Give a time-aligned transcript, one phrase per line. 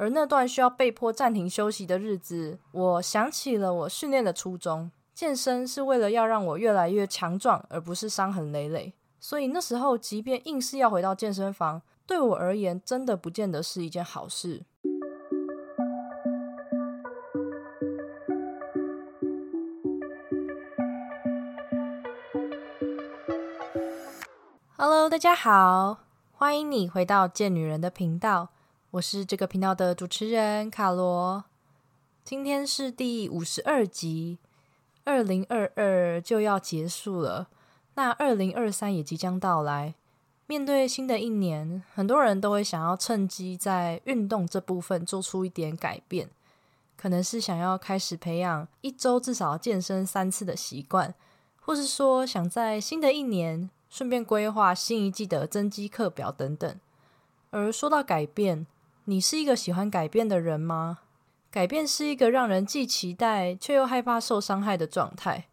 [0.00, 8.94] 而那段需要被迫暂停休息的日子，我想起了我训练的初衷：健身是为了要让我越来越强壮，而不是伤痕累累。
[9.18, 14.64] 所以那时候，即便硬是要回到健身房，对我而言，真的不见得是一件好事。
[24.78, 25.98] Hello，大家好，
[26.32, 28.48] 欢迎你回到贱女人的频道。
[28.92, 31.44] 我是这个频道的主持人卡罗，
[32.24, 34.38] 今天是第五十二集，
[35.04, 37.46] 二零二二就要结束了，
[37.94, 39.94] 那二零二三也即将到来。
[40.48, 46.28] 面对新的一年，很多人都会想要趁机在运动这部分做出一点改变，
[46.96, 51.14] 可能是想要开始培养一周至少健身三次的习惯，
[51.60, 56.80] 或是说想在新的一年顺便规划新一季的增肌课表等等。
[57.52, 58.66] 而说到改变，
[59.04, 60.98] 你是一个喜欢改变的人吗？
[61.50, 65.46] 改变是一个让人既期待却又害怕受伤害的状态。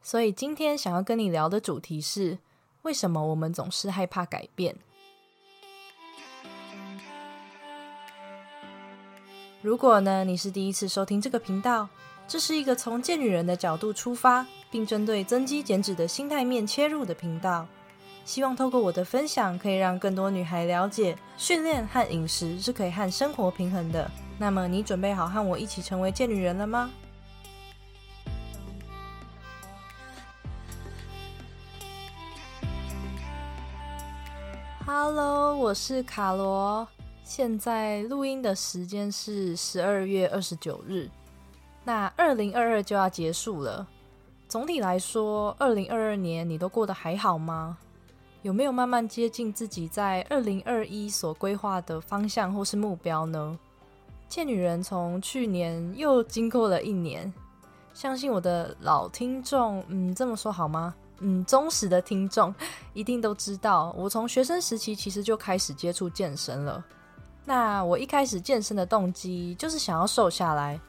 [0.00, 2.38] 所以今天想要跟你聊的主题是：
[2.82, 4.76] 为什么我们总是害怕改变？
[9.60, 11.88] 如果呢，你是第一次收听这个频道，
[12.26, 17.66] 这是一个从贱女人的角度出发，并针对增肌减脂的心态面切入的频道。
[18.24, 24.10] 希望透过我的分享，可以让更多女孩了解训练和饮食是可以和生活平衡的。
[24.38, 26.90] 那么，你准备好和我一起成为贱女人了吗
[34.86, 36.86] ？Hello，我是卡罗。
[37.24, 41.08] 现在录音的时间是十二月二十九日。
[41.84, 43.86] 那二零二二就要结束了。
[44.48, 47.78] 总体来说，二零二二年你都过得还好吗？
[48.42, 53.58] 有没有慢慢接近自己在二零二一所规划的方向或是目标呢？
[54.28, 57.32] 贱女人从去年又经过了一年，
[57.94, 60.94] 相信我的老听众，嗯，这么说好吗？
[61.18, 62.52] 嗯，忠实的听众
[62.94, 66.84] 一定都知道，我从学生时期其实就开始接触健身了。
[67.44, 70.80] 那我一开始健身的动机就是想要瘦下来，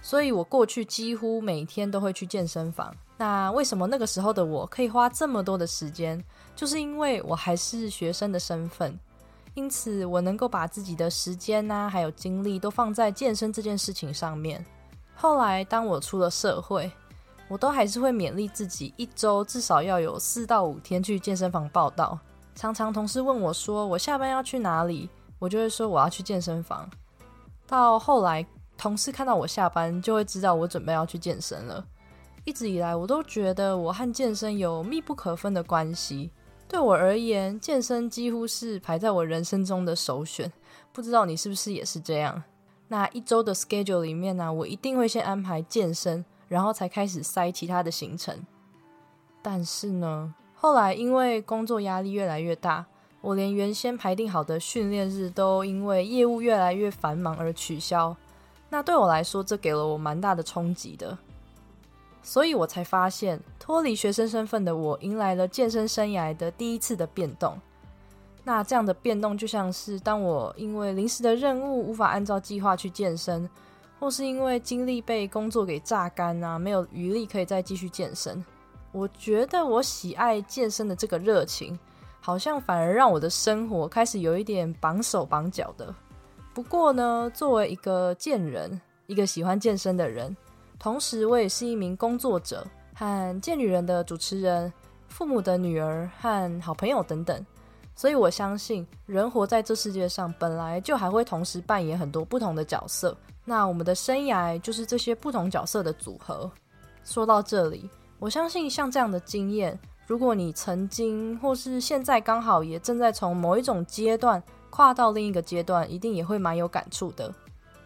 [0.00, 2.94] 所以我过去几乎每天都会去健身房。
[3.16, 6.22] 那为什么那个时候的我可以花这么多的时间？
[6.54, 8.96] 就是因为我还是学生的身份，
[9.54, 14.64] 因此我能够把自己的时间呐，还有精力都放在健身这件事情上面。
[15.14, 16.90] 后来当我出了社会，
[17.48, 22.18] 我都还是会勉励自己，一周至少要有四到五天去健身房报道。
[22.54, 25.08] 常常同事问我说我下班要去哪里，
[25.38, 26.88] 我就会说我要去健身房。
[27.66, 28.46] 到后来，
[28.78, 31.84] 同事看到我下班，就会知道我准备要去健身了。
[32.44, 36.30] 一直以来，我都觉得我和健身有密不可分的关系。
[36.68, 40.50] 对我而言，健身几乎是排在我人生中的首选。
[40.92, 42.42] 不知道你是不是也是这样？
[42.86, 48.46] 那一周的 schedule 里面呢，我一定会先安排健身，然后才开始塞其他的行程。
[49.42, 52.86] 但是呢，后来因为工作压力越来越大，
[53.20, 58.16] 我连原先排定好的训练日都因为业务越来越繁忙而取消。
[58.70, 61.16] 那对我来说，这给了我蛮大的冲击的。
[62.22, 67.58] 所以我才发现，脱离学生身份的我，迎来了健身生涯的第一次的变动。
[68.44, 73.48] 那这样的变动，就像是当我因为临时的任务无法按照计划去健身，
[73.98, 78.44] 或是因为精力被工作给榨干啊，没有余力可以再继续健身。
[78.92, 81.78] 我觉得我喜爱健身的这个热情，
[82.20, 85.94] 好像反而让我的生活开始有一点绑手绑脚的。
[86.58, 90.36] 不过呢，作为一个健人，一个喜欢健身的人。
[90.76, 94.72] 同时，我也是一名工作者和贱女人的主持人、
[95.06, 97.46] 父母的女儿和好朋友等等，
[97.94, 103.16] 所以我相信人活在这世界上，本来就还会同时扮演很多不同的角色。
[103.44, 106.50] 那我们的生涯就是这些不同角色的组合。
[107.04, 107.88] 说到这里，
[108.18, 117.34] 我相信像这样的经验，如果你曾经或是现在刚好也正在从某一种阶段跨到另一个阶段，一定也会蛮有感触的。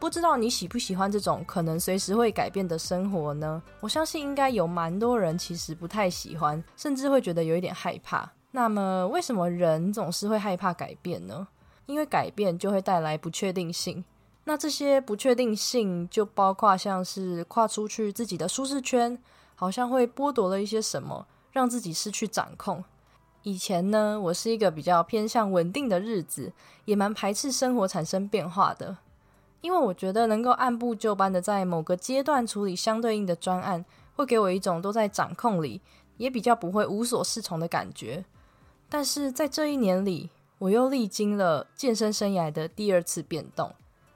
[0.00, 3.60] 不知道你喜不喜欢这种可能随时会改变的生活呢？
[3.80, 8.30] 我相信应该有蛮多人其实不太喜欢，甚至会觉得有一点害怕。
[8.52, 11.48] 那么，为什么人总是会害怕改变呢？
[11.86, 14.04] 因为改变就会带来不确定性。
[14.44, 19.18] 那这些不确定性就包括像是跨出去自己的舒适圈，
[19.54, 22.82] 好像会剥夺了一些什么，让自己失去掌控。
[23.48, 26.52] 以前呢，我是一个比较偏向稳定的日子，
[26.84, 28.98] 也蛮排斥生活产生变化的。
[29.62, 33.82] 因为我觉得能够按部就班的在某个阶段处理相对应的专案，
[34.14, 35.80] 会给我一种都在掌控里，
[36.18, 38.22] 也比较不会无所适从的感觉。
[38.90, 40.28] 但是在这一年里，
[40.58, 43.72] 我又历经了健身生涯的第二次变动。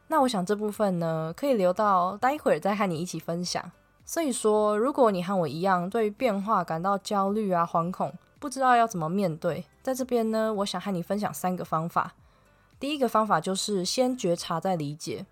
[0.09, 3.73] 那我想这部分呢，可以留到待会儿再和你一起分享。
[4.05, 12.15] 所以说，如果你和我一样对于变化感到焦虑啊、惶恐，不知道要怎么面对，在这边呢，我想和你分享三个方法。
[12.81, 15.25] 第一个方法就是先觉察再理解。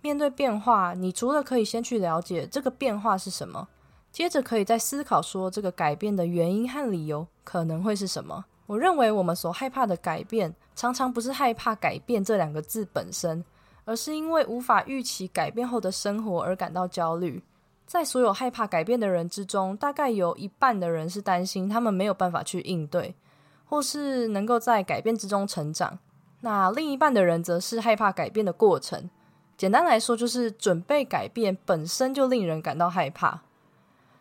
[0.00, 3.68] 面对变化，你除了可以先去了解这个变化是什么，
[4.10, 8.44] 接着可以再思考说这个改变的原因和理由可能会是什么。
[8.66, 13.44] 我认为我们所害怕的改变，常常不是害怕改变这两个字本身。
[13.86, 17.42] 而是因为无法预期改变后的生活而感到焦虑。
[17.90, 23.16] 在所有害怕改变的人之中，大概有一半的人是担心他们没有办法去应对，
[23.64, 25.98] 或是能够在改变之中成长。
[26.42, 29.10] 那另一半的人则是害怕改变的过程。
[29.56, 33.42] 简单来说，就是准备改变本身就令人感到害怕。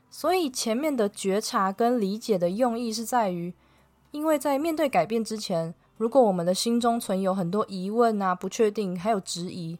[0.10, 3.54] 所以前面的觉察跟理解的用意是在于，
[4.10, 5.75] 因为在面对改变之前。
[5.98, 9.77] 如果我们的心中存有很多疑问啊、不确定，还有质疑，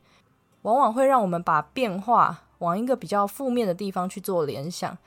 [0.62, 4.98] 往往会让我们把变化往一个比较负面的地方去做联想。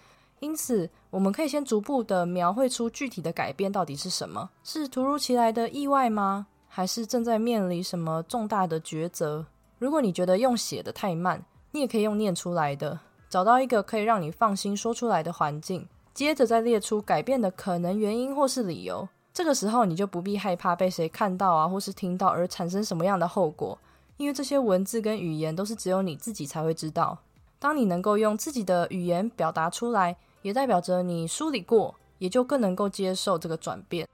[0.41, 4.51] 因此，我们可以先逐步的描绘出具体的改变到底是什么？
[4.65, 6.49] 是突如其来的意外吗？
[6.69, 9.47] 还是正在面临什么重大的抉择？
[9.79, 12.99] 如果你觉得用写的太慢，你也可以用念出来的，
[13.31, 19.09] 找到一个可以让你放心说出来的环境，接着再列出改变的可能原因或是理由。
[19.33, 23.79] 这个时候，你就不必害怕被谁看到啊，或是听到而产生什么样的后果，
[24.17, 27.19] 因为这些文字跟语言都是只有你自己才会知道。
[27.63, 34.09] 当你能够用自己的语言表达出来，也代表着你梳理过，也就更能够接受这个转变。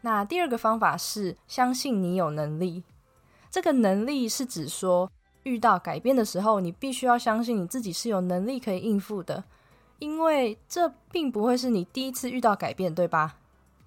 [0.00, 2.82] 那第二个方法是相信你有能力。
[3.50, 5.12] 这个能力是指说，
[5.42, 9.44] 遇到改变的时候，你必须要相信你自己是有能力可以应付的，
[9.98, 13.36] 因为这并不会是你第一次遇到改变，对吧？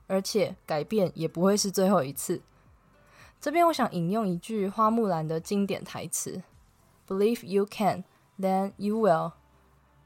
[0.05, 2.43] 而且改变也不会是最后一次。
[3.41, 6.43] 这边我想引用一句花木兰的经典台词
[7.07, 8.03] ：“Believe you can,
[8.39, 9.31] then you will。”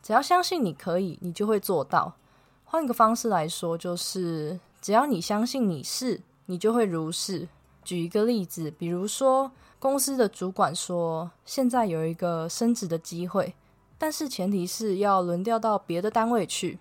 [0.01, 2.15] 只要相信你可以，你就会做到。
[2.63, 7.47] 换个方式来说，就是只要你相信你是，你就会如是。
[7.83, 13.55] 举一个例子，比如说公司的主管说，现在有一个升职的机会，
[13.97, 16.79] 但是前提是要轮调到别的单位去。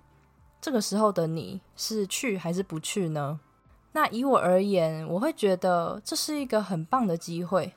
[0.61, 3.41] 这个时候的你是去还是不去呢？
[3.93, 7.75] 那以我而言，我会觉得这是一个很棒的机会。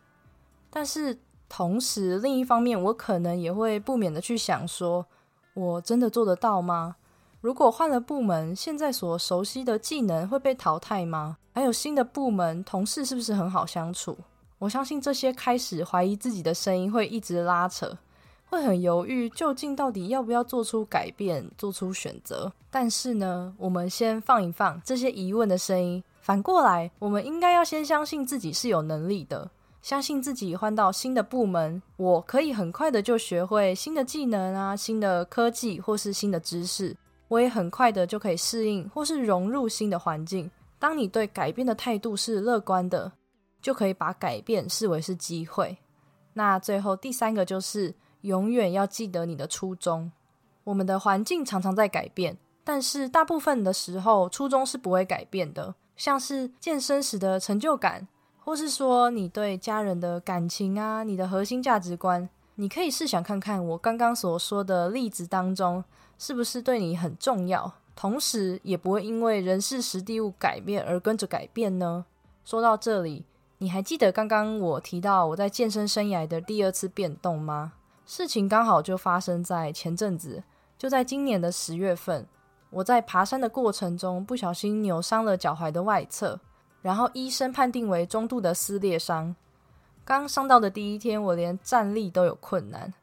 [0.69, 1.17] 但是
[1.55, 5.05] 同时，另一方面，我可能也会不免的去想说，
[5.53, 6.95] 我真的做得到吗？
[7.41, 11.37] 如果换了部门，现在所熟悉的技能会被淘汰吗？
[11.53, 14.17] 还有新的部门，同事是不是很好相处？
[14.57, 17.95] 我相信这些开始怀疑自己的声音会一直拉扯。
[18.49, 22.51] 会很犹豫，究竟到底要不要做出改变、做出选择？
[22.71, 26.03] 但是呢，我们先放一放这些疑问的声音。
[26.19, 29.51] 反过来，我们应该要先相信自己是有能力的，
[29.83, 36.97] 相信自己换到新的部门，我可以很快的就学会新的技能啊、新的科技或是新的知识。
[37.27, 40.49] 我也很快的就可以适应或是融入新的环境。
[40.79, 43.11] 当你对改变的态度是乐观的，
[43.61, 45.77] 就可以把改变视为是机会。
[46.33, 47.93] 那最后第三个就是。
[48.23, 50.09] 永远要记得你的初衷。
[50.63, 55.75] 我们的环境常常在改变，但是大部分的时候，初衷是不会改变的。
[55.97, 58.07] 像是健身时的成就感，
[58.43, 65.83] 或是说你对家人的感情啊，你的核心价值观，你可以试想看看，我刚刚所说的例子当中，
[66.19, 67.73] 是不是对你很重要？
[67.95, 72.05] 同时，也不会因为人事实地物改变而跟着改变呢？
[72.43, 73.23] 说到这里，
[73.59, 77.73] 你还记得刚刚我提到我在健身生涯的第二次变动吗？
[78.05, 80.43] 事情刚好就发生在前阵子，
[80.77, 82.27] 就在今年的十月份，
[82.71, 86.41] 我在爬山的过程中不小心扭伤了脚踝的外侧，
[86.83, 89.35] 然后医生判定为中度的撕裂伤。
[90.05, 92.93] 刚伤到的第一天，我连站立都有困难。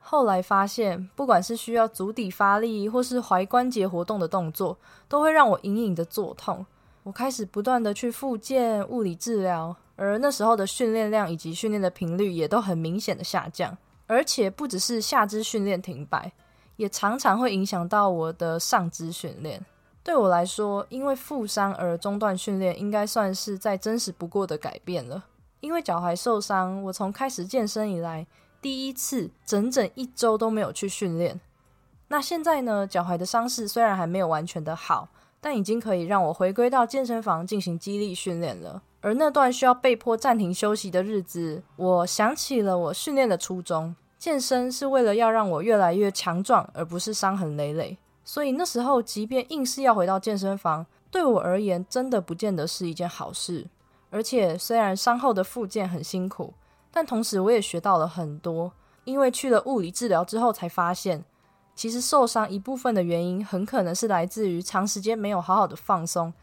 [0.00, 4.76] 后来发现，不管是需要足底发力或是踝关节活动的动作，
[5.08, 6.66] 都会让我隐隐的作痛。
[7.04, 13.78] 我开始不断的去复健、物理治疗，而那时候的训练量以及训练的频率也都很明显的下降。
[14.08, 16.32] 而且不只是下肢训练停摆，
[16.76, 19.64] 也常常会影响到我的上肢训练。
[20.06, 25.24] 对我来说，因为负伤而中断训练，应该算是再真实不过的改变了。
[25.58, 28.24] 因为脚踝受伤，我从开始健身以来，
[28.62, 31.40] 第一次整整一周都没有去训练。
[32.06, 32.86] 那现在呢？
[32.86, 35.08] 脚踝的伤势虽然还没有完全的好，
[35.40, 38.80] 但已经可以让我回归到健身房进行肌力训练了。
[39.00, 47.98] 而那段需要被迫暂停休息的日子，我想起了我训练的初衷：健身是为了要让我越来越强壮，而不是伤痕累累。
[48.26, 53.68] 所以那时候，即便硬是要回到健身房，对我而言真的不见得是一件好事。
[54.10, 56.52] 而且，虽然伤后的复健很辛苦，
[56.90, 58.72] 但同时我也学到了很多。
[59.04, 61.24] 因为去了物理治疗之后，才发现
[61.76, 66.34] 其实受伤一部分的原因很可能是来自于长时间没有好好的放松，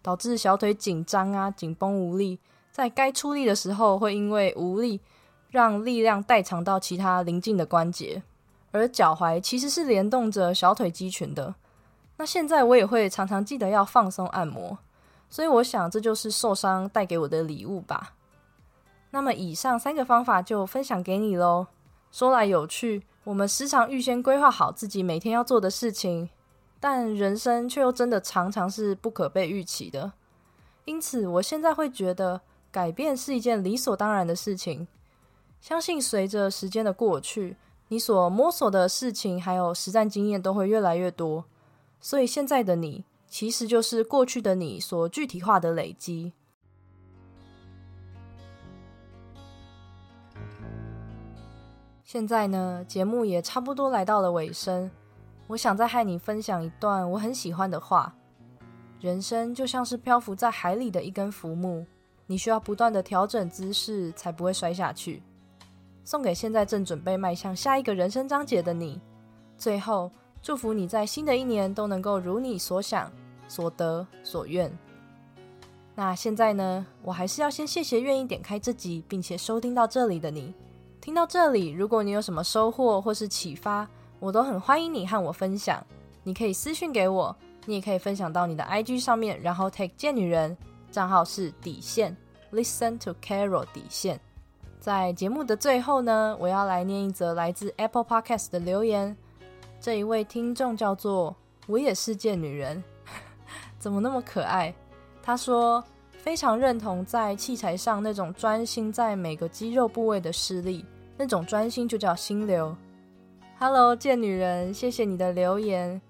[0.00, 2.38] 导致小腿紧张啊、紧绷无力，
[2.70, 5.00] 在该出力的时候会因为无力
[5.50, 8.22] 让力量代偿到其他邻近的关节。
[8.72, 11.54] 而脚踝其实是联动着小腿肌群的。
[12.16, 14.76] 那现在我也会常常记得要放松按摩，
[15.30, 18.14] 所以我想这就是受伤带给我的礼物吧。
[19.10, 21.66] 那么以上三个方法就分享给你喽。
[22.10, 26.28] 说来有趣，我们时常预先规划好自己每天要做的事情，
[26.78, 30.12] 但人生却又真的常常是不可被预期的。
[30.84, 34.86] 因此，我现在会觉得改变是一件理所当然的事情。
[35.60, 37.56] 相信随着时间的过去，
[37.92, 41.44] 你所摸索的事情还有实战经验都会越来越多。
[42.00, 46.32] 所以，现在的你其实就是过去的你所具体化的累积。
[52.02, 54.90] 现在呢，节目也差不多来到了尾声。
[55.48, 58.14] 我想再和你分享一段我很喜欢的话：
[59.00, 61.84] 人生就像是漂浮在海里的一根浮木，
[62.26, 65.22] 你需要不断的调整姿势，才不会摔下去。
[66.04, 69.00] 送给现在正准备迈向下一个人生章节的你。
[69.56, 70.10] 最后，
[70.42, 73.10] 祝福你在新的一年都能够如你所想、
[73.46, 74.70] 所得、所愿。
[75.94, 80.54] 那现在呢，我还是要先谢谢愿意点开这集并且收听到这里的你。
[81.00, 85.84] 听到这里，如果你有什么收获或是启发，我都很欢迎你和我分享。
[86.24, 90.56] 你可以私信给我，你也可以分享到你的 IG 上面，然后 take 贱女人
[90.90, 92.16] 账号是底线
[92.52, 94.20] ，listen to Carol 底线。
[94.82, 99.16] 在节目的最后呢，我要来念一则来自 Apple Podcast 的留言。
[99.80, 101.36] 这一位听众叫做
[101.68, 102.82] 我也是贱女人，
[103.78, 104.74] 怎么那么可爱？
[105.22, 105.82] 他说。
[106.18, 110.86] 非常认同在器材上那种专心在每个肌肉部位的施力，
[111.16, 112.76] 那种专心就叫心流。
[113.58, 116.00] Hello，贱女人，谢谢你的留言。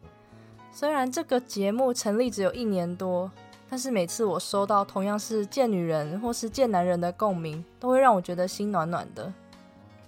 [0.71, 3.31] 虽然这个节目成立只有一年多，
[3.73, 9.33] 但是每次我收到同样是贱女人或是贱男人的共鸣，都会让我觉得心暖暖的。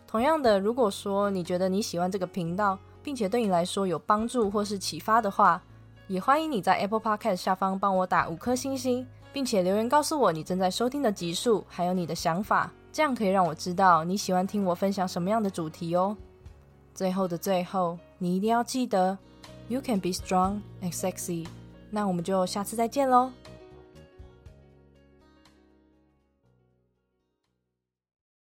[0.06, 5.62] 同样的，如果说你觉得你喜欢这个频道，并且对你来说有帮助或是启发的话，
[6.08, 9.06] 也欢迎你在 Apple Podcast 下方帮我打五颗星星。
[9.32, 16.14] 并且留言告诉我你正在收听的集数，还有你的想法，这样可以让我知道你喜欢听我分享什么样的主题哦。
[16.94, 19.16] 最后的最后，你一定要记得
[19.68, 21.46] ，You can be strong and sexy。
[21.90, 23.30] 那我们就下次再见喽。